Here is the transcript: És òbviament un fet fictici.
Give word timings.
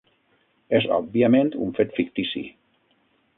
És 0.77 0.87
òbviament 0.95 1.51
un 1.67 1.75
fet 1.81 1.93
fictici. 1.99 2.43